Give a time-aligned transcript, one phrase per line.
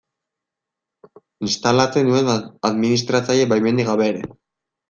[1.49, 2.33] Instalatzen nuen
[2.71, 4.27] administratzaile baimenik gabe ere.